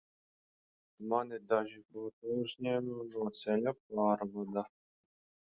[1.11, 4.69] Man ir daži fotouzņēmumi no ceļa pārvada.